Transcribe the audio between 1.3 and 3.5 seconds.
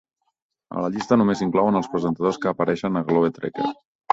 s'inclouen els presentadors que apareixen a Globe